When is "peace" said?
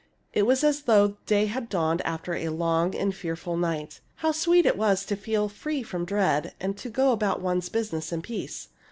8.23-8.69